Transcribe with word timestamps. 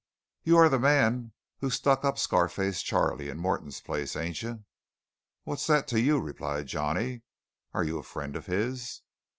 "You 0.41 0.57
are 0.57 0.67
the 0.67 0.79
man 0.79 1.31
who 1.59 1.69
stuck 1.69 2.03
up 2.03 2.17
Scar 2.17 2.49
face 2.49 2.81
Charley 2.81 3.29
in 3.29 3.37
Morton's 3.37 3.81
place, 3.81 4.15
ain't 4.15 4.41
you?" 4.41 4.63
"What's 5.43 5.67
that 5.67 5.87
to 5.89 6.01
you?" 6.01 6.19
replied 6.19 6.65
Johnny. 6.65 7.21
"Are 7.75 7.83
you 7.83 7.99
a 7.99 8.01
friend 8.03 8.35
of 8.35 8.47
his?" 8.47 9.03